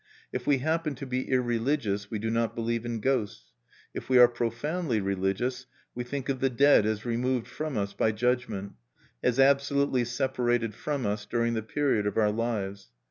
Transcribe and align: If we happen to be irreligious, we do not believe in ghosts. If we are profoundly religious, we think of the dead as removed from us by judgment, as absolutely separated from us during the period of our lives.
If 0.33 0.47
we 0.47 0.57
happen 0.57 0.95
to 0.95 1.05
be 1.05 1.29
irreligious, 1.29 2.09
we 2.09 2.17
do 2.17 2.31
not 2.31 2.55
believe 2.55 2.87
in 2.87 3.01
ghosts. 3.01 3.51
If 3.93 4.09
we 4.09 4.17
are 4.17 4.27
profoundly 4.27 4.99
religious, 4.99 5.67
we 5.93 6.03
think 6.03 6.27
of 6.27 6.39
the 6.39 6.49
dead 6.49 6.87
as 6.87 7.05
removed 7.05 7.45
from 7.45 7.77
us 7.77 7.93
by 7.93 8.11
judgment, 8.13 8.73
as 9.21 9.39
absolutely 9.39 10.05
separated 10.05 10.73
from 10.73 11.05
us 11.05 11.27
during 11.27 11.53
the 11.53 11.61
period 11.61 12.07
of 12.07 12.17
our 12.17 12.31
lives. 12.31 12.89